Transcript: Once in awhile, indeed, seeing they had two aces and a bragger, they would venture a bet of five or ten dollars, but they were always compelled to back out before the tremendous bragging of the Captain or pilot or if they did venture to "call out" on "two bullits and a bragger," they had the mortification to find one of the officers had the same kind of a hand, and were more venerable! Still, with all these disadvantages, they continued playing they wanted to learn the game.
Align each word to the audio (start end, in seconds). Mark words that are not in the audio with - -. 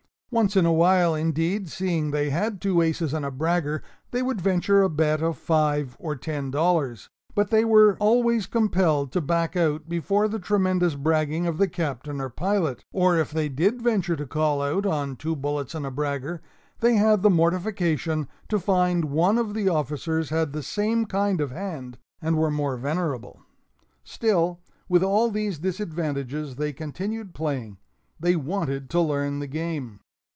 Once 0.33 0.55
in 0.55 0.65
awhile, 0.65 1.13
indeed, 1.13 1.69
seeing 1.69 2.11
they 2.11 2.29
had 2.29 2.61
two 2.61 2.81
aces 2.81 3.13
and 3.13 3.25
a 3.25 3.29
bragger, 3.29 3.83
they 4.11 4.21
would 4.21 4.39
venture 4.39 4.81
a 4.81 4.87
bet 4.89 5.21
of 5.21 5.37
five 5.37 5.97
or 5.99 6.15
ten 6.15 6.49
dollars, 6.49 7.09
but 7.35 7.49
they 7.49 7.65
were 7.65 7.97
always 7.99 8.47
compelled 8.47 9.11
to 9.11 9.19
back 9.19 9.57
out 9.57 9.89
before 9.89 10.29
the 10.29 10.39
tremendous 10.39 10.95
bragging 10.95 11.45
of 11.47 11.57
the 11.57 11.67
Captain 11.67 12.21
or 12.21 12.29
pilot 12.29 12.81
or 12.93 13.17
if 13.17 13.31
they 13.31 13.49
did 13.49 13.81
venture 13.81 14.15
to 14.15 14.25
"call 14.25 14.61
out" 14.61 14.85
on 14.85 15.17
"two 15.17 15.35
bullits 15.35 15.75
and 15.75 15.85
a 15.85 15.91
bragger," 15.91 16.41
they 16.79 16.95
had 16.95 17.23
the 17.23 17.29
mortification 17.29 18.25
to 18.47 18.57
find 18.57 19.03
one 19.03 19.37
of 19.37 19.53
the 19.53 19.67
officers 19.67 20.29
had 20.29 20.53
the 20.53 20.63
same 20.63 21.05
kind 21.05 21.41
of 21.41 21.51
a 21.51 21.55
hand, 21.55 21.97
and 22.21 22.37
were 22.37 22.49
more 22.49 22.77
venerable! 22.77 23.41
Still, 24.05 24.61
with 24.87 25.03
all 25.03 25.29
these 25.29 25.59
disadvantages, 25.59 26.55
they 26.55 26.71
continued 26.71 27.33
playing 27.35 27.79
they 28.17 28.37
wanted 28.37 28.89
to 28.91 29.01
learn 29.01 29.39
the 29.39 29.45
game. 29.47 29.99